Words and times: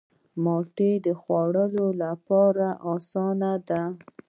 مالټه 0.43 0.91
د 1.05 1.07
خوړلو 1.21 1.87
لپاره 2.03 2.67
آسانه 2.93 3.51
ده. 3.67 3.83